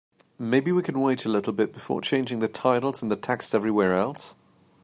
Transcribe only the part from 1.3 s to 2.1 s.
bit before